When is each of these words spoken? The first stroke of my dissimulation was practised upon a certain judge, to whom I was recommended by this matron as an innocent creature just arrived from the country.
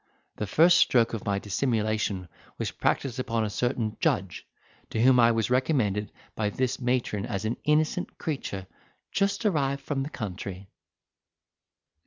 The 0.37 0.47
first 0.47 0.77
stroke 0.79 1.13
of 1.13 1.25
my 1.25 1.37
dissimulation 1.37 2.27
was 2.57 2.71
practised 2.71 3.19
upon 3.19 3.45
a 3.45 3.51
certain 3.51 3.97
judge, 3.99 4.47
to 4.89 4.99
whom 4.99 5.19
I 5.19 5.31
was 5.31 5.51
recommended 5.51 6.11
by 6.35 6.49
this 6.49 6.79
matron 6.81 7.23
as 7.23 7.45
an 7.45 7.57
innocent 7.65 8.17
creature 8.17 8.65
just 9.11 9.45
arrived 9.45 9.83
from 9.83 10.01
the 10.01 10.09
country. 10.09 10.67